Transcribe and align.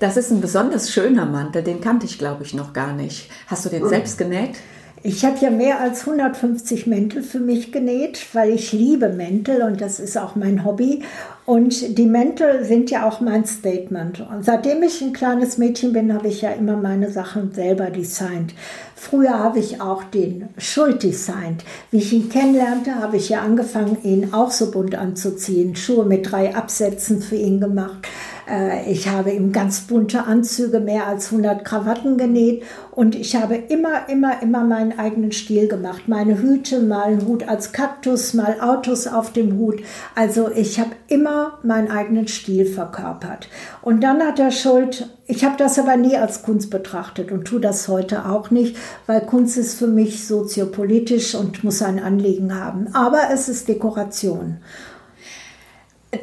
Das 0.00 0.16
ist 0.16 0.30
ein 0.30 0.40
besonders 0.40 0.90
schöner 0.90 1.26
Mantel, 1.26 1.62
den 1.62 1.82
kannte 1.82 2.06
ich, 2.06 2.18
glaube 2.18 2.42
ich, 2.42 2.54
noch 2.54 2.72
gar 2.72 2.94
nicht. 2.94 3.30
Hast 3.46 3.66
du 3.66 3.68
den 3.68 3.86
selbst 3.86 4.16
genäht? 4.16 4.56
Ich 5.02 5.24
habe 5.24 5.38
ja 5.40 5.50
mehr 5.50 5.80
als 5.80 6.00
150 6.00 6.86
Mäntel 6.86 7.22
für 7.22 7.38
mich 7.38 7.70
genäht, 7.72 8.26
weil 8.34 8.50
ich 8.50 8.72
liebe 8.72 9.08
Mäntel 9.10 9.62
und 9.62 9.80
das 9.80 9.98
ist 9.98 10.18
auch 10.18 10.36
mein 10.36 10.64
Hobby. 10.64 11.02
Und 11.46 11.98
die 11.98 12.06
Mäntel 12.06 12.64
sind 12.64 12.90
ja 12.90 13.08
auch 13.08 13.20
mein 13.20 13.44
Statement. 13.44 14.20
Und 14.20 14.44
seitdem 14.44 14.82
ich 14.82 15.00
ein 15.00 15.12
kleines 15.12 15.58
Mädchen 15.58 15.92
bin, 15.92 16.14
habe 16.14 16.28
ich 16.28 16.42
ja 16.42 16.50
immer 16.50 16.76
meine 16.76 17.10
Sachen 17.10 17.52
selber 17.52 17.90
designt. 17.90 18.54
Früher 18.94 19.38
habe 19.38 19.58
ich 19.58 19.80
auch 19.80 20.04
den 20.04 20.48
Schuld 20.58 21.02
designt. 21.02 21.64
Wie 21.90 21.98
ich 21.98 22.12
ihn 22.12 22.28
kennenlernte, 22.28 22.96
habe 22.96 23.16
ich 23.16 23.30
ja 23.30 23.40
angefangen, 23.40 23.96
ihn 24.02 24.34
auch 24.34 24.50
so 24.50 24.70
bunt 24.70 24.94
anzuziehen. 24.94 25.76
Schuhe 25.76 26.04
mit 26.04 26.30
drei 26.30 26.54
Absätzen 26.54 27.22
für 27.22 27.36
ihn 27.36 27.60
gemacht. 27.60 28.06
Äh, 28.50 28.90
ich 28.90 29.08
habe 29.08 29.30
ihm 29.30 29.52
ganz 29.52 29.82
bunte 29.82 30.24
Anzüge, 30.24 30.80
mehr 30.80 31.06
als 31.06 31.26
100 31.26 31.64
Krawatten 31.64 32.18
genäht 32.18 32.64
und 32.90 33.14
ich 33.14 33.36
habe 33.36 33.54
immer, 33.54 34.08
immer, 34.08 34.42
immer 34.42 34.64
meinen 34.64 34.98
eigenen 34.98 35.32
Stil 35.32 35.68
gemacht. 35.68 36.02
Meine 36.08 36.40
Hüte, 36.40 36.80
mal 36.80 37.04
einen 37.04 37.26
Hut 37.26 37.48
als 37.48 37.72
Kaktus, 37.72 38.34
mal 38.34 38.60
Autos 38.60 39.06
auf 39.06 39.32
dem 39.32 39.56
Hut. 39.58 39.80
Also 40.14 40.50
ich 40.50 40.80
habe 40.80 40.90
immer 41.06 41.58
meinen 41.62 41.90
eigenen 41.90 42.28
Stil 42.28 42.66
verkörpert. 42.66 43.48
Und 43.82 44.02
dann 44.02 44.20
hat 44.22 44.38
er 44.38 44.50
Schuld, 44.50 45.08
ich 45.26 45.44
habe 45.44 45.54
das 45.56 45.78
aber 45.78 45.96
nie 45.96 46.16
als 46.16 46.42
Kunst 46.42 46.70
betrachtet 46.70 47.30
und 47.30 47.44
tue 47.44 47.60
das 47.60 47.86
heute 47.86 48.28
auch 48.28 48.50
nicht, 48.50 48.76
weil 49.06 49.20
Kunst 49.20 49.56
ist 49.56 49.78
für 49.78 49.86
mich 49.86 50.26
soziopolitisch 50.26 51.34
und 51.34 51.62
muss 51.62 51.82
ein 51.82 52.02
Anliegen 52.02 52.58
haben. 52.58 52.88
Aber 52.94 53.30
es 53.32 53.48
ist 53.48 53.68
Dekoration. 53.68 54.58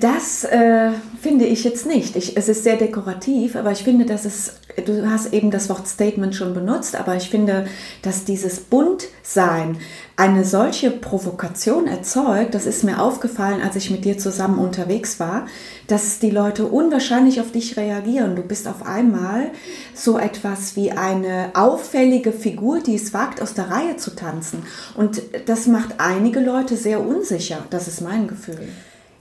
Das 0.02 0.44
äh, 0.44 0.92
finde 1.22 1.46
ich 1.46 1.64
jetzt 1.64 1.86
nicht. 1.86 2.18
Ich, 2.18 2.36
es 2.36 2.50
ist 2.50 2.66
sehr 2.66 2.76
dekorativ, 2.76 3.56
aber 3.56 3.72
ich 3.72 3.84
finde, 3.84 4.04
dass 4.04 4.26
es, 4.26 4.56
du 4.86 5.10
hast 5.10 5.34
eben 5.34 5.50
das 5.50 5.70
Wort 5.70 5.88
Statement 5.88 6.36
schon 6.36 6.54
benutzt, 6.54 6.98
aber 6.98 7.16
ich 7.16 7.30
finde, 7.30 7.68
dass 8.02 8.26
dieses 8.26 8.60
Buntsein 8.60 9.78
eine 10.18 10.44
solche 10.44 10.92
Provokation 10.92 11.88
erzeugt, 11.88 12.54
das 12.54 12.66
ist 12.66 12.84
mir 12.84 13.02
aufgefallen, 13.02 13.62
als 13.62 13.78
ich 13.78 13.90
mit 13.90 14.04
dir 14.04 14.18
zusammen 14.18 14.60
unterwegs 14.60 15.22
war, 15.22 15.46
dass 15.88 16.20
die 16.20 16.32
Leute 16.32 16.66
unwahrscheinlich 16.66 17.40
auf 17.40 17.54
dich 17.54 17.78
reagieren. 17.78 18.36
Du 18.36 18.42
bist 18.42 18.68
auf 18.68 18.86
einmal 18.86 19.52
so 19.96 20.18
etwas 20.20 20.76
wie 20.76 20.92
eine 20.92 21.52
auffällige 21.54 22.34
Figur, 22.34 22.82
die 22.82 22.96
es 22.96 23.14
wagt, 23.14 23.42
aus 23.42 23.54
der 23.54 23.72
Reihe 23.72 23.96
zu 23.96 24.18
tanzen. 24.18 24.64
Und 24.98 25.22
das 25.46 25.66
macht 25.66 25.96
einige 26.00 26.42
Leute 26.42 26.76
sehr 26.76 27.00
unsicher. 27.00 27.64
Das 27.70 27.88
ist 27.88 28.02
mein 28.02 28.28
Gefühl. 28.28 28.68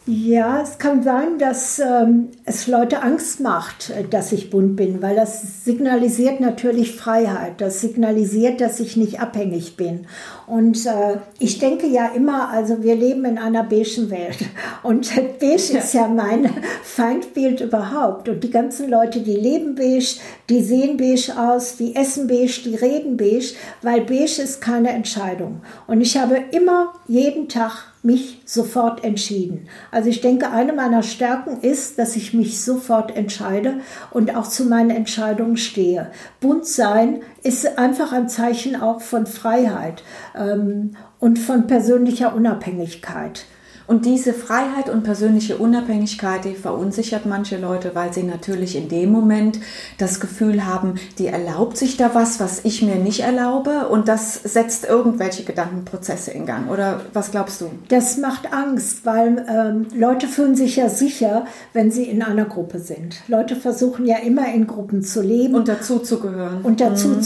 Ja, 0.08 0.62
es 0.62 0.78
kann 0.78 1.02
sein, 1.02 1.36
dass 1.40 1.80
ähm, 1.80 2.28
es 2.44 2.68
Leute 2.68 3.02
Angst 3.02 3.40
macht, 3.40 3.90
äh, 3.90 4.04
dass 4.04 4.30
ich 4.30 4.50
bunt 4.50 4.76
bin, 4.76 5.02
weil 5.02 5.16
das 5.16 5.64
signalisiert 5.64 6.38
natürlich 6.38 6.94
Freiheit. 6.94 7.60
Das 7.60 7.80
signalisiert, 7.80 8.60
dass 8.60 8.78
ich 8.78 8.96
nicht 8.96 9.18
abhängig 9.18 9.76
bin. 9.76 10.06
Und 10.46 10.86
äh, 10.86 11.18
ich 11.40 11.58
denke 11.58 11.88
ja 11.88 12.06
immer, 12.14 12.50
also 12.50 12.84
wir 12.84 12.94
leben 12.94 13.24
in 13.24 13.36
einer 13.36 13.64
beigen 13.64 14.08
Welt. 14.10 14.38
Und 14.84 15.10
beige 15.40 15.72
ja. 15.72 15.78
ist 15.80 15.92
ja 15.92 16.06
mein 16.06 16.50
Feindbild 16.84 17.60
überhaupt. 17.60 18.28
Und 18.28 18.44
die 18.44 18.50
ganzen 18.50 18.88
Leute, 18.88 19.22
die 19.22 19.34
leben 19.34 19.74
beige, 19.74 20.20
die 20.48 20.62
sehen 20.62 20.98
beige 20.98 21.32
aus, 21.36 21.78
die 21.78 21.96
essen 21.96 22.28
beige, 22.28 22.62
die 22.64 22.76
reden 22.76 23.16
beige, 23.16 23.54
weil 23.82 24.02
beige 24.02 24.40
ist 24.40 24.60
keine 24.60 24.90
Entscheidung. 24.90 25.62
Und 25.88 26.00
ich 26.00 26.16
habe 26.16 26.36
immer 26.52 26.92
jeden 27.08 27.48
Tag 27.48 27.95
mich 28.06 28.40
sofort 28.44 29.02
entschieden. 29.04 29.68
Also 29.90 30.08
ich 30.08 30.20
denke, 30.20 30.50
eine 30.50 30.72
meiner 30.72 31.02
Stärken 31.02 31.60
ist, 31.60 31.98
dass 31.98 32.14
ich 32.14 32.32
mich 32.32 32.62
sofort 32.62 33.14
entscheide 33.16 33.80
und 34.12 34.34
auch 34.36 34.48
zu 34.48 34.64
meinen 34.64 34.90
Entscheidungen 34.90 35.56
stehe. 35.56 36.12
Bunt 36.40 36.66
sein 36.66 37.20
ist 37.42 37.78
einfach 37.78 38.12
ein 38.12 38.28
Zeichen 38.28 38.80
auch 38.80 39.00
von 39.00 39.26
Freiheit 39.26 40.04
ähm, 40.36 40.92
und 41.18 41.40
von 41.40 41.66
persönlicher 41.66 42.34
Unabhängigkeit. 42.34 43.44
Und 43.86 44.04
diese 44.04 44.32
Freiheit 44.32 44.88
und 44.88 45.04
persönliche 45.04 45.58
Unabhängigkeit, 45.58 46.44
die 46.44 46.54
verunsichert 46.54 47.26
manche 47.26 47.56
Leute, 47.56 47.94
weil 47.94 48.12
sie 48.12 48.24
natürlich 48.24 48.76
in 48.76 48.88
dem 48.88 49.12
Moment 49.12 49.60
das 49.98 50.20
Gefühl 50.20 50.66
haben, 50.66 50.96
die 51.18 51.28
erlaubt 51.28 51.76
sich 51.76 51.96
da 51.96 52.14
was, 52.14 52.40
was 52.40 52.64
ich 52.64 52.82
mir 52.82 52.96
nicht 52.96 53.20
erlaube 53.20 53.88
und 53.88 54.08
das 54.08 54.34
setzt 54.34 54.84
irgendwelche 54.84 55.44
Gedankenprozesse 55.44 56.32
in 56.32 56.46
Gang. 56.46 56.70
Oder 56.70 57.02
was 57.12 57.30
glaubst 57.30 57.60
du? 57.60 57.70
Das 57.88 58.16
macht 58.18 58.52
Angst, 58.52 59.06
weil 59.06 59.46
ähm, 59.48 59.86
Leute 59.94 60.26
fühlen 60.26 60.56
sich 60.56 60.76
ja 60.76 60.88
sicher, 60.88 61.46
wenn 61.72 61.90
sie 61.90 62.04
in 62.04 62.22
einer 62.22 62.44
Gruppe 62.44 62.80
sind. 62.80 63.22
Leute 63.28 63.54
versuchen 63.56 64.06
ja 64.06 64.18
immer 64.18 64.52
in 64.52 64.66
Gruppen 64.66 65.02
zu 65.02 65.22
leben. 65.22 65.54
Und 65.54 65.68
dazu 65.68 65.98
zu 66.00 66.20
gehören. 66.20 66.62
Und 66.62 66.80
dazu 66.80 67.08
mhm. 67.08 67.16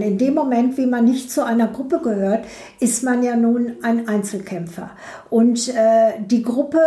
In 0.00 0.18
dem 0.18 0.34
Moment, 0.34 0.76
wie 0.76 0.86
man 0.86 1.04
nicht 1.04 1.30
zu 1.30 1.44
einer 1.44 1.68
Gruppe 1.68 2.00
gehört, 2.02 2.44
ist 2.80 3.02
man 3.02 3.22
ja 3.22 3.36
nun 3.36 3.76
ein 3.82 4.08
Einzelkämpfer. 4.08 4.90
Und 5.28 5.68
äh, 5.68 5.99
die 6.26 6.42
Gruppe, 6.42 6.80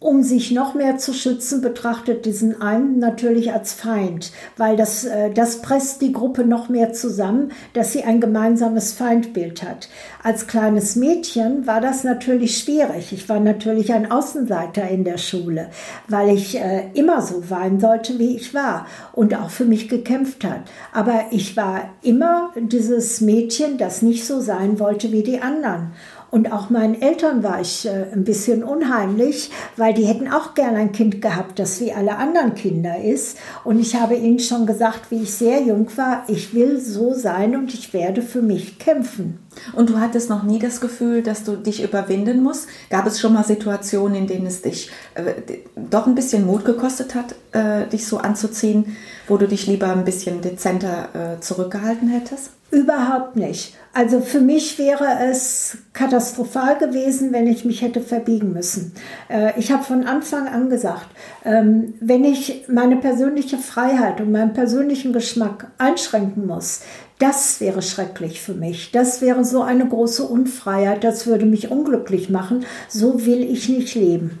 um 0.00 0.22
sich 0.22 0.52
noch 0.52 0.74
mehr 0.74 0.96
zu 0.98 1.12
schützen, 1.12 1.60
betrachtet 1.60 2.24
diesen 2.24 2.62
einen 2.62 3.00
natürlich 3.00 3.52
als 3.52 3.72
Feind, 3.72 4.30
weil 4.56 4.76
das, 4.76 5.04
äh, 5.04 5.30
das 5.32 5.60
presst 5.60 6.02
die 6.02 6.12
Gruppe 6.12 6.44
noch 6.44 6.68
mehr 6.68 6.92
zusammen, 6.92 7.50
dass 7.72 7.92
sie 7.92 8.04
ein 8.04 8.20
gemeinsames 8.20 8.92
Feindbild 8.92 9.64
hat. 9.64 9.88
Als 10.22 10.46
kleines 10.46 10.94
Mädchen 10.94 11.66
war 11.66 11.80
das 11.80 12.04
natürlich 12.04 12.58
schwierig. 12.58 13.12
Ich 13.12 13.28
war 13.28 13.40
natürlich 13.40 13.92
ein 13.92 14.08
Außenseiter 14.10 14.88
in 14.88 15.02
der 15.02 15.18
Schule, 15.18 15.68
weil 16.06 16.30
ich 16.30 16.56
äh, 16.60 16.90
immer 16.94 17.20
so 17.20 17.42
sein 17.42 17.80
sollte, 17.80 18.20
wie 18.20 18.36
ich 18.36 18.54
war 18.54 18.86
und 19.12 19.34
auch 19.34 19.50
für 19.50 19.64
mich 19.64 19.88
gekämpft 19.88 20.44
hat. 20.44 20.60
Aber 20.92 21.24
ich 21.32 21.56
war 21.56 21.90
immer 22.02 22.52
dieses 22.56 23.20
Mädchen, 23.20 23.78
das 23.78 24.02
nicht 24.02 24.24
so 24.24 24.40
sein 24.40 24.78
wollte 24.78 25.10
wie 25.10 25.24
die 25.24 25.40
anderen. 25.40 25.92
Und 26.30 26.52
auch 26.52 26.68
meinen 26.68 27.00
Eltern 27.00 27.42
war 27.42 27.60
ich 27.60 27.86
äh, 27.86 28.06
ein 28.12 28.24
bisschen 28.24 28.62
unheimlich, 28.62 29.50
weil 29.76 29.94
die 29.94 30.04
hätten 30.04 30.28
auch 30.28 30.54
gern 30.54 30.76
ein 30.76 30.92
Kind 30.92 31.22
gehabt, 31.22 31.58
das 31.58 31.80
wie 31.80 31.92
alle 31.92 32.16
anderen 32.16 32.54
Kinder 32.54 33.02
ist. 33.02 33.38
Und 33.64 33.80
ich 33.80 33.96
habe 33.96 34.14
ihnen 34.14 34.38
schon 34.38 34.66
gesagt, 34.66 35.10
wie 35.10 35.22
ich 35.22 35.34
sehr 35.34 35.62
jung 35.62 35.88
war, 35.96 36.24
ich 36.28 36.52
will 36.52 36.80
so 36.80 37.14
sein 37.14 37.56
und 37.56 37.72
ich 37.72 37.94
werde 37.94 38.20
für 38.20 38.42
mich 38.42 38.78
kämpfen. 38.78 39.38
Und 39.72 39.90
du 39.90 39.98
hattest 39.98 40.28
noch 40.28 40.42
nie 40.42 40.58
das 40.58 40.80
Gefühl, 40.80 41.22
dass 41.22 41.44
du 41.44 41.56
dich 41.56 41.82
überwinden 41.82 42.42
musst? 42.42 42.68
Gab 42.90 43.06
es 43.06 43.18
schon 43.20 43.32
mal 43.32 43.44
Situationen, 43.44 44.16
in 44.16 44.26
denen 44.26 44.46
es 44.46 44.62
dich 44.62 44.90
äh, 45.14 45.32
doch 45.76 46.06
ein 46.06 46.14
bisschen 46.14 46.46
Mut 46.46 46.64
gekostet 46.64 47.14
hat, 47.14 47.34
äh, 47.52 47.86
dich 47.86 48.06
so 48.06 48.18
anzuziehen, 48.18 48.96
wo 49.26 49.36
du 49.38 49.48
dich 49.48 49.66
lieber 49.66 49.88
ein 49.88 50.04
bisschen 50.04 50.42
dezenter 50.42 51.08
äh, 51.14 51.40
zurückgehalten 51.40 52.08
hättest? 52.08 52.50
Überhaupt 52.70 53.36
nicht. 53.36 53.74
Also 53.94 54.20
für 54.20 54.40
mich 54.40 54.78
wäre 54.78 55.06
es 55.30 55.78
katastrophal 55.94 56.76
gewesen, 56.76 57.32
wenn 57.32 57.46
ich 57.46 57.64
mich 57.64 57.80
hätte 57.80 58.02
verbiegen 58.02 58.52
müssen. 58.52 58.92
Äh, 59.30 59.58
ich 59.58 59.72
habe 59.72 59.82
von 59.82 60.04
Anfang 60.04 60.46
an 60.46 60.68
gesagt, 60.68 61.06
ähm, 61.46 61.94
wenn 62.00 62.24
ich 62.24 62.64
meine 62.68 62.96
persönliche 62.96 63.56
Freiheit 63.56 64.20
und 64.20 64.32
meinen 64.32 64.52
persönlichen 64.52 65.14
Geschmack 65.14 65.70
einschränken 65.78 66.46
muss, 66.46 66.82
das 67.18 67.60
wäre 67.60 67.80
schrecklich 67.80 68.40
für 68.42 68.54
mich. 68.54 68.92
Das 68.92 69.22
wäre 69.22 69.44
so 69.44 69.62
eine 69.62 69.88
große 69.88 70.22
Unfreiheit, 70.22 71.02
das 71.02 71.26
würde 71.26 71.46
mich 71.46 71.70
unglücklich 71.70 72.28
machen. 72.28 72.66
So 72.88 73.24
will 73.24 73.42
ich 73.42 73.68
nicht 73.68 73.94
leben. 73.94 74.38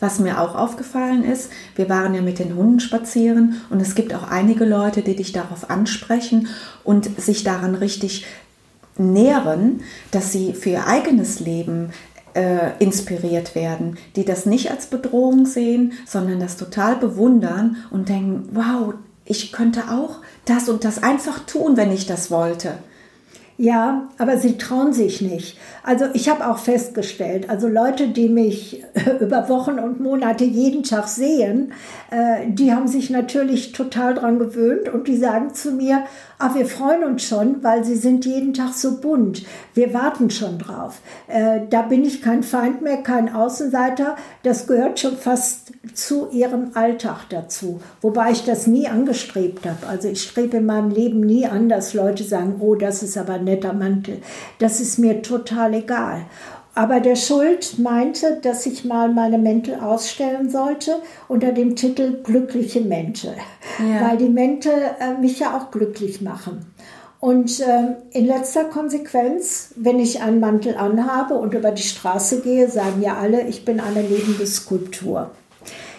Was 0.00 0.18
mir 0.18 0.40
auch 0.40 0.54
aufgefallen 0.54 1.24
ist, 1.24 1.50
wir 1.76 1.88
waren 1.88 2.14
ja 2.14 2.22
mit 2.22 2.38
den 2.38 2.54
Hunden 2.54 2.80
spazieren 2.80 3.60
und 3.70 3.80
es 3.80 3.94
gibt 3.94 4.14
auch 4.14 4.28
einige 4.30 4.64
Leute, 4.64 5.02
die 5.02 5.16
dich 5.16 5.32
darauf 5.32 5.70
ansprechen 5.70 6.48
und 6.84 7.20
sich 7.20 7.44
daran 7.44 7.74
richtig 7.74 8.26
nähren, 8.96 9.80
dass 10.10 10.32
sie 10.32 10.54
für 10.54 10.70
ihr 10.70 10.86
eigenes 10.86 11.40
Leben 11.40 11.90
äh, 12.34 12.72
inspiriert 12.78 13.54
werden, 13.54 13.96
die 14.16 14.24
das 14.24 14.46
nicht 14.46 14.70
als 14.70 14.86
Bedrohung 14.86 15.46
sehen, 15.46 15.92
sondern 16.06 16.40
das 16.40 16.56
total 16.56 16.96
bewundern 16.96 17.76
und 17.90 18.08
denken, 18.08 18.48
wow, 18.52 18.94
ich 19.24 19.52
könnte 19.52 19.90
auch 19.90 20.20
das 20.44 20.68
und 20.68 20.84
das 20.84 21.02
einfach 21.02 21.40
tun, 21.40 21.76
wenn 21.76 21.92
ich 21.92 22.06
das 22.06 22.30
wollte. 22.30 22.78
Ja, 23.60 24.08
aber 24.18 24.36
sie 24.36 24.56
trauen 24.56 24.92
sich 24.92 25.20
nicht. 25.20 25.58
Also 25.82 26.04
ich 26.14 26.28
habe 26.28 26.48
auch 26.48 26.58
festgestellt, 26.58 27.50
also 27.50 27.66
Leute, 27.66 28.06
die 28.06 28.28
mich 28.28 28.84
über 29.20 29.48
Wochen 29.48 29.80
und 29.80 29.98
Monate 29.98 30.44
jeden 30.44 30.84
Tag 30.84 31.08
sehen, 31.08 31.72
äh, 32.12 32.48
die 32.48 32.72
haben 32.72 32.86
sich 32.86 33.10
natürlich 33.10 33.72
total 33.72 34.14
dran 34.14 34.38
gewöhnt 34.38 34.88
und 34.88 35.08
die 35.08 35.16
sagen 35.16 35.54
zu 35.54 35.72
mir, 35.72 36.04
ah, 36.38 36.54
wir 36.54 36.66
freuen 36.66 37.02
uns 37.02 37.24
schon, 37.24 37.64
weil 37.64 37.82
sie 37.82 37.96
sind 37.96 38.24
jeden 38.24 38.54
Tag 38.54 38.74
so 38.74 39.00
bunt. 39.00 39.44
Wir 39.74 39.92
warten 39.92 40.30
schon 40.30 40.58
drauf. 40.58 41.00
Äh, 41.26 41.62
da 41.68 41.82
bin 41.82 42.04
ich 42.04 42.22
kein 42.22 42.44
Feind 42.44 42.82
mehr, 42.82 42.98
kein 42.98 43.34
Außenseiter. 43.34 44.14
Das 44.44 44.68
gehört 44.68 45.00
schon 45.00 45.16
fast 45.16 45.72
zu 45.94 46.28
ihrem 46.30 46.70
Alltag 46.74 47.24
dazu. 47.30 47.80
Wobei 48.02 48.30
ich 48.30 48.44
das 48.44 48.68
nie 48.68 48.86
angestrebt 48.86 49.66
habe. 49.66 49.86
Also 49.88 50.08
ich 50.08 50.22
strebe 50.22 50.58
in 50.58 50.66
meinem 50.66 50.90
Leben 50.90 51.20
nie 51.20 51.46
an, 51.46 51.68
dass 51.68 51.94
Leute 51.94 52.22
sagen, 52.22 52.56
oh, 52.60 52.76
das 52.76 53.02
ist 53.02 53.18
aber 53.18 53.38
netter 53.48 53.72
Mantel. 53.72 54.18
Das 54.58 54.80
ist 54.80 54.98
mir 54.98 55.22
total 55.22 55.74
egal. 55.74 56.26
Aber 56.74 57.00
der 57.00 57.16
Schuld 57.16 57.80
meinte, 57.80 58.38
dass 58.40 58.64
ich 58.64 58.84
mal 58.84 59.12
meine 59.12 59.38
Mäntel 59.38 59.74
ausstellen 59.80 60.48
sollte 60.48 60.94
unter 61.26 61.50
dem 61.50 61.74
Titel 61.74 62.22
Glückliche 62.22 62.80
Mäntel. 62.80 63.34
ja. 63.80 64.08
weil 64.08 64.16
die 64.16 64.28
Mäntel 64.28 64.72
äh, 65.00 65.20
mich 65.20 65.40
ja 65.40 65.56
auch 65.56 65.72
glücklich 65.72 66.20
machen. 66.20 66.72
Und 67.20 67.58
äh, 67.58 67.96
in 68.12 68.26
letzter 68.26 68.64
Konsequenz, 68.64 69.70
wenn 69.74 69.98
ich 69.98 70.22
einen 70.22 70.38
Mantel 70.38 70.76
anhabe 70.76 71.34
und 71.34 71.52
über 71.52 71.72
die 71.72 71.82
Straße 71.82 72.42
gehe, 72.42 72.70
sagen 72.70 73.02
ja 73.02 73.16
alle, 73.16 73.42
ich 73.48 73.64
bin 73.64 73.80
eine 73.80 74.02
lebende 74.02 74.46
Skulptur. 74.46 75.32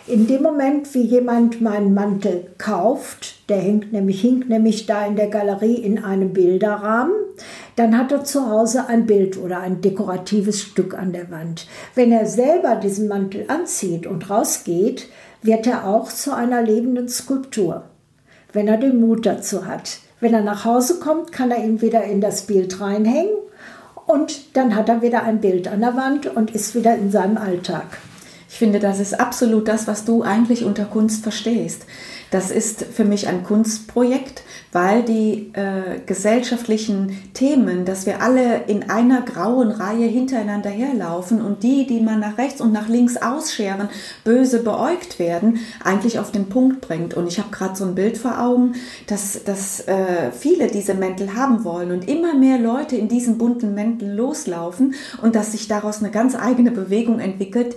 In 0.10 0.26
dem 0.26 0.42
Moment, 0.42 0.96
wie 0.96 1.04
jemand 1.04 1.62
meinen 1.62 1.94
Mantel 1.94 2.48
kauft, 2.58 3.48
der 3.48 3.58
hängt 3.58 3.94
nämlich, 3.94 4.22
hinkt 4.22 4.50
nämlich 4.50 4.88
da 4.88 5.06
in 5.06 5.16
der 5.16 5.28
Galerie 5.28 5.76
in 5.76 6.04
einem 6.04 6.34
Bilderrahmen, 6.34 7.14
dann 7.76 7.96
hat 7.96 8.12
er 8.12 8.24
zu 8.24 8.50
Hause 8.50 8.88
ein 8.88 9.06
Bild 9.06 9.38
oder 9.38 9.60
ein 9.60 9.82
dekoratives 9.82 10.64
Stück 10.64 10.98
an 10.98 11.14
der 11.14 11.30
Wand. 11.30 11.68
Wenn 11.94 12.12
er 12.12 12.26
selber 12.26 12.76
diesen 12.76 13.08
Mantel 13.08 13.46
anzieht 13.50 14.08
und 14.08 14.32
rausgeht, 14.32 15.10
wird 15.44 15.68
er 15.68 15.88
auch 15.88 16.12
zu 16.12 16.34
einer 16.34 16.64
lebenden 16.64 17.08
Skulptur, 17.08 17.84
wenn 18.52 18.68
er 18.68 18.78
den 18.78 19.00
Mut 19.00 19.28
dazu 19.28 19.68
hat. 19.68 20.00
Wenn 20.20 20.34
er 20.34 20.42
nach 20.42 20.66
Hause 20.66 21.00
kommt, 21.00 21.32
kann 21.32 21.52
er 21.52 21.64
ihn 21.64 21.84
wieder 21.84 22.04
in 22.04 22.20
das 22.20 22.48
Bild 22.48 22.82
reinhängen 22.82 23.38
und 24.08 24.58
dann 24.58 24.76
hat 24.76 24.90
er 24.90 25.04
wieder 25.04 25.22
ein 25.22 25.40
Bild 25.40 25.68
an 25.68 25.82
der 25.82 25.96
Wand 25.96 26.36
und 26.36 26.50
ist 26.50 26.74
wieder 26.74 26.96
in 26.96 27.12
seinem 27.12 27.38
Alltag. 27.38 28.00
Ich 28.50 28.58
finde, 28.58 28.80
das 28.80 29.00
ist 29.00 29.20
absolut 29.20 29.68
das, 29.68 29.88
was 29.88 30.06
du 30.06 30.24
eigentlich 30.24 30.66
unter 30.66 30.86
Kunst 30.86 31.22
verstehst. 31.22 31.86
Das 32.32 32.52
ist 32.52 32.84
für 32.84 33.06
mich 33.06 33.28
ein 33.28 33.44
Kunstprojekt, 33.44 34.44
weil 34.72 35.04
die 35.04 35.52
äh, 35.54 36.00
gesellschaftlichen 36.06 37.18
Themen, 37.34 37.86
dass 37.86 38.06
wir 38.06 38.22
alle 38.22 38.66
in 38.68 38.90
einer 38.90 39.22
grauen 39.22 39.72
Reihe 39.72 40.06
hintereinander 40.06 40.70
herlaufen 40.70 41.42
und 41.42 41.64
die, 41.64 41.88
die 41.88 42.02
man 42.02 42.20
nach 42.20 42.38
rechts 42.38 42.62
und 42.62 42.72
nach 42.72 42.88
links 42.88 43.18
ausscheren, 43.18 43.90
böse 44.24 44.62
beäugt 44.62 45.18
werden, 45.18 45.60
eigentlich 45.84 46.20
auf 46.20 46.32
den 46.32 46.50
Punkt 46.50 46.82
bringt. 46.82 47.16
Und 47.16 47.28
ich 47.28 47.40
habe 47.40 47.50
gerade 47.50 47.76
so 47.76 47.86
ein 47.86 47.96
Bild 47.96 48.18
vor 48.18 48.40
Augen, 48.40 48.74
dass, 49.08 49.44
dass 49.44 49.82
äh, 49.88 50.32
viele 50.32 50.68
diese 50.68 50.94
Mäntel 50.94 51.36
haben 51.36 51.64
wollen 51.64 51.92
und 51.92 52.08
immer 52.08 52.36
mehr 52.36 52.60
Leute 52.60 52.96
in 52.96 53.08
diesen 53.08 53.40
bunten 53.40 53.74
Mänteln 53.74 54.16
loslaufen 54.16 54.94
und 55.22 55.36
dass 55.36 55.54
sich 55.54 55.68
daraus 55.68 56.00
eine 56.00 56.12
ganz 56.12 56.36
eigene 56.36 56.70
Bewegung 56.70 57.20
entwickelt, 57.20 57.76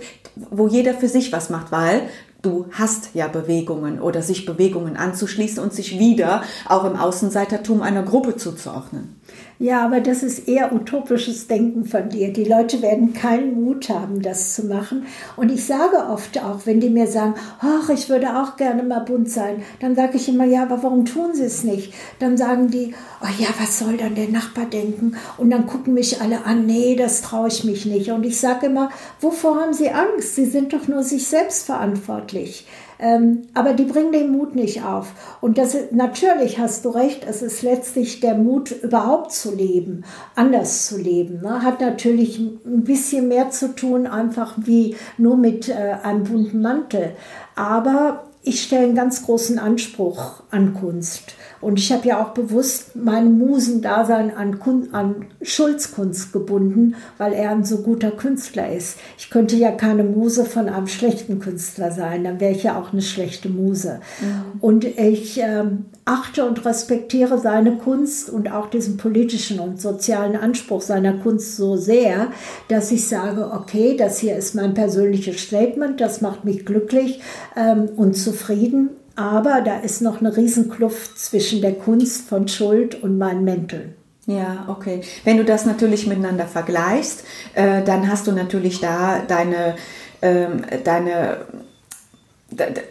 wo 0.49 0.62
jeder 0.67 0.93
für 0.93 1.07
sich 1.07 1.31
was 1.31 1.49
macht, 1.49 1.71
weil 1.71 2.03
du 2.41 2.65
hast 2.71 3.09
ja 3.13 3.27
Bewegungen 3.27 4.01
oder 4.01 4.21
sich 4.21 4.45
Bewegungen 4.45 4.97
anzuschließen 4.97 5.63
und 5.63 5.73
sich 5.73 5.97
wieder 5.97 6.43
auch 6.67 6.83
im 6.83 6.95
Außenseitertum 6.95 7.81
einer 7.81 8.03
Gruppe 8.03 8.35
zuzuordnen. 8.35 9.15
Ja, 9.59 9.85
aber 9.85 10.01
das 10.01 10.23
ist 10.23 10.47
eher 10.47 10.73
utopisches 10.73 11.47
Denken 11.47 11.85
von 11.85 12.09
dir. 12.09 12.33
Die 12.33 12.43
Leute 12.43 12.81
werden 12.81 13.13
keinen 13.13 13.63
Mut 13.63 13.87
haben, 13.87 14.21
das 14.21 14.55
zu 14.55 14.65
machen. 14.65 15.05
Und 15.37 15.51
ich 15.51 15.65
sage 15.65 15.97
oft 16.09 16.43
auch, 16.43 16.65
wenn 16.65 16.79
die 16.79 16.89
mir 16.89 17.07
sagen, 17.07 17.35
ach, 17.59 17.89
ich 17.89 18.09
würde 18.09 18.35
auch 18.35 18.57
gerne 18.57 18.83
mal 18.83 18.99
bunt 18.99 19.29
sein, 19.29 19.63
dann 19.79 19.95
sage 19.95 20.17
ich 20.17 20.27
immer, 20.27 20.45
ja, 20.45 20.63
aber 20.63 20.81
warum 20.81 21.05
tun 21.05 21.33
sie 21.33 21.45
es 21.45 21.63
nicht? 21.63 21.93
Dann 22.19 22.35
sagen 22.35 22.71
die, 22.71 22.95
oh 23.21 23.27
ja, 23.39 23.47
was 23.59 23.79
soll 23.79 23.97
dann 23.97 24.15
der 24.15 24.29
Nachbar 24.29 24.65
denken? 24.65 25.15
Und 25.37 25.51
dann 25.51 25.67
gucken 25.67 25.93
mich 25.93 26.19
alle 26.19 26.45
an, 26.45 26.65
nee, 26.65 26.95
das 26.95 27.21
traue 27.21 27.47
ich 27.47 27.63
mich 27.63 27.85
nicht. 27.85 28.11
Und 28.11 28.25
ich 28.25 28.39
sage 28.39 28.65
immer, 28.65 28.89
wovor 29.21 29.61
haben 29.61 29.73
sie 29.73 29.91
Angst? 29.91 30.35
Sie 30.35 30.45
sind 30.45 30.73
doch 30.73 30.87
nur 30.87 31.03
sich 31.03 31.27
selbst 31.27 31.67
verantwortlich. 31.67 32.65
Ähm, 32.99 33.43
aber 33.53 33.73
die 33.73 33.85
bringen 33.85 34.11
den 34.11 34.31
Mut 34.31 34.55
nicht 34.55 34.83
auf. 34.83 35.13
Und 35.41 35.57
das 35.57 35.75
ist, 35.75 35.91
natürlich 35.91 36.59
hast 36.59 36.85
du 36.85 36.89
recht, 36.89 37.25
es 37.27 37.41
ist 37.41 37.61
letztlich 37.61 38.19
der 38.19 38.35
Mut, 38.35 38.71
überhaupt 38.71 39.31
zu 39.31 39.53
leben, 39.53 40.03
anders 40.35 40.87
zu 40.87 40.97
leben. 40.97 41.41
Ne? 41.41 41.63
Hat 41.63 41.81
natürlich 41.81 42.39
ein 42.39 42.83
bisschen 42.83 43.27
mehr 43.27 43.49
zu 43.49 43.75
tun, 43.75 44.07
einfach 44.07 44.55
wie 44.57 44.95
nur 45.17 45.37
mit 45.37 45.69
äh, 45.69 45.95
einem 46.03 46.23
bunten 46.23 46.61
Mantel. 46.61 47.11
Aber 47.55 48.23
ich 48.43 48.61
stelle 48.61 48.83
einen 48.83 48.95
ganz 48.95 49.23
großen 49.23 49.57
Anspruch 49.57 50.43
an 50.51 50.73
Kunst. 50.73 51.35
Und 51.61 51.79
ich 51.79 51.93
habe 51.93 52.05
ja 52.05 52.21
auch 52.21 52.31
bewusst 52.31 52.93
mein 52.95 53.37
Musendasein 53.37 54.35
an, 54.35 54.59
an 54.91 55.25
Schulzkunst 55.41 56.33
gebunden, 56.33 56.95
weil 57.17 57.31
er 57.31 57.51
ein 57.51 57.63
so 57.63 57.77
guter 57.77 58.11
Künstler 58.11 58.73
ist. 58.73 58.99
Ich 59.17 59.29
könnte 59.29 59.55
ja 59.55 59.71
keine 59.71 60.03
Muse 60.03 60.43
von 60.43 60.67
einem 60.67 60.87
schlechten 60.87 61.39
Künstler 61.39 61.91
sein, 61.91 62.25
dann 62.25 62.41
wäre 62.41 62.51
ich 62.51 62.63
ja 62.63 62.77
auch 62.77 62.91
eine 62.91 63.01
schlechte 63.01 63.47
Muse. 63.47 64.01
Mhm. 64.19 64.59
Und 64.59 64.83
ich 64.83 65.41
äh, 65.41 65.63
achte 66.05 66.45
und 66.45 66.65
respektiere 66.65 67.37
seine 67.37 67.77
Kunst 67.77 68.29
und 68.29 68.51
auch 68.51 68.69
diesen 68.69 68.97
politischen 68.97 69.59
und 69.59 69.79
sozialen 69.81 70.35
Anspruch 70.35 70.81
seiner 70.81 71.13
Kunst 71.13 71.55
so 71.55 71.77
sehr, 71.77 72.31
dass 72.67 72.91
ich 72.91 73.07
sage, 73.07 73.51
okay, 73.53 73.95
das 73.97 74.19
hier 74.19 74.35
ist 74.35 74.55
mein 74.55 74.73
persönliches 74.73 75.41
Statement, 75.41 76.01
das 76.01 76.21
macht 76.21 76.43
mich 76.43 76.65
glücklich 76.65 77.21
ähm, 77.55 77.89
und 77.95 78.15
zufrieden 78.15 78.89
aber 79.15 79.61
da 79.61 79.79
ist 79.79 80.01
noch 80.01 80.19
eine 80.19 80.35
Riesenkluft 80.35 81.19
zwischen 81.19 81.61
der 81.61 81.73
Kunst 81.73 82.27
von 82.27 82.47
Schuld 82.47 83.03
und 83.03 83.17
meinen 83.17 83.43
Mänteln. 83.43 83.93
Ja, 84.25 84.65
okay. 84.69 85.01
Wenn 85.23 85.37
du 85.37 85.45
das 85.45 85.65
natürlich 85.65 86.07
miteinander 86.07 86.45
vergleichst, 86.45 87.23
äh, 87.53 87.83
dann 87.83 88.09
hast 88.09 88.25
du 88.25 88.31
natürlich 88.31 88.79
da 88.79 89.19
deine, 89.27 89.75
ähm, 90.21 90.61
deine 90.83 91.45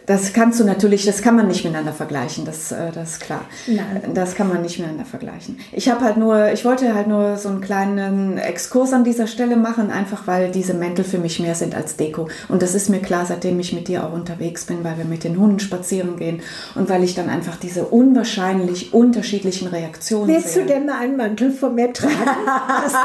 das 0.05 0.33
kannst 0.33 0.59
du 0.59 0.63
natürlich, 0.63 1.05
das 1.05 1.21
kann 1.21 1.35
man 1.35 1.47
nicht 1.47 1.63
miteinander 1.63 1.93
vergleichen, 1.93 2.45
das, 2.45 2.71
äh, 2.71 2.91
das 2.93 3.13
ist 3.13 3.19
klar. 3.21 3.41
Nein. 3.67 4.01
Das 4.13 4.35
kann 4.35 4.49
man 4.49 4.61
nicht 4.61 4.79
miteinander 4.79 5.05
vergleichen. 5.05 5.59
Ich 5.71 5.89
habe 5.89 6.03
halt 6.03 6.17
nur, 6.17 6.51
ich 6.51 6.65
wollte 6.65 6.93
halt 6.93 7.07
nur 7.07 7.37
so 7.37 7.49
einen 7.49 7.61
kleinen 7.61 8.37
Exkurs 8.37 8.93
an 8.93 9.03
dieser 9.03 9.27
Stelle 9.27 9.55
machen, 9.55 9.91
einfach 9.91 10.27
weil 10.27 10.51
diese 10.51 10.73
Mäntel 10.73 11.05
für 11.05 11.17
mich 11.17 11.39
mehr 11.39 11.55
sind 11.55 11.75
als 11.75 11.95
Deko. 11.95 12.27
Und 12.49 12.61
das 12.61 12.75
ist 12.75 12.89
mir 12.89 12.99
klar, 12.99 13.25
seitdem 13.25 13.59
ich 13.59 13.73
mit 13.73 13.87
dir 13.87 14.05
auch 14.05 14.13
unterwegs 14.13 14.65
bin, 14.65 14.83
weil 14.83 14.97
wir 14.97 15.05
mit 15.05 15.23
den 15.23 15.37
Hunden 15.37 15.59
spazieren 15.59 16.17
gehen 16.17 16.41
und 16.75 16.89
weil 16.89 17.03
ich 17.03 17.15
dann 17.15 17.29
einfach 17.29 17.55
diese 17.55 17.85
unwahrscheinlich 17.85 18.93
unterschiedlichen 18.93 19.67
Reaktionen 19.67 20.27
Willst 20.27 20.53
sehe. 20.53 20.63
du 20.63 20.69
denn 20.69 20.85
mal 20.85 20.99
einen 20.99 21.17
Mantel 21.17 21.51
von 21.51 21.75
mir 21.75 21.91
tragen? 21.93 22.13
hast, 22.45 22.95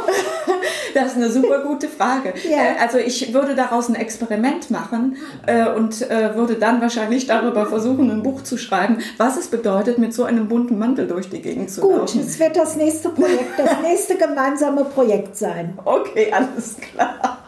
Das 0.95 1.13
ist 1.13 1.17
eine 1.17 1.31
super 1.31 1.63
gute 1.63 1.89
Frage. 1.89 2.35
Ja. 2.49 2.59
Äh, 2.59 2.81
also 2.81 2.99
ich 2.99 3.33
würde 3.33 3.55
daraus 3.55 3.89
ein 3.89 3.95
Experiment 3.95 4.71
machen 4.71 5.17
äh, 5.47 5.69
und 5.71 6.03
äh, 6.11 6.35
würde 6.35 6.57
dann 6.57 6.81
wahrscheinlich 6.81 7.27
darüber 7.27 7.67
versuchen, 7.67 8.11
ein 8.11 8.23
Buch 8.23 8.43
zu 8.43 8.59
schreiben, 8.59 8.99
was 9.17 9.37
es 9.37 9.49
bedeutet, 9.49 9.99
mit 9.99 10.13
so 10.13 10.25
einem 10.25 10.49
bunten 10.49 10.79
Mantel 10.79 11.07
durch 11.07 11.31
die 11.31 11.41
Gegend 11.41 11.71
zu 11.71 11.83
Gut, 11.83 11.97
laufen. 11.97 12.19
Gut, 12.19 12.29
es 12.29 12.39
wird 12.39 12.57
das 12.57 12.77
nächste 12.77 13.11
Projekt, 13.11 13.59
das 13.59 13.71
nächste 13.83 14.17
gemeinsame 14.17 14.85
Projekt 14.85 15.37
sein. 15.37 15.79
Okay, 15.85 16.33
alles 16.33 16.77
klar. 16.77 17.39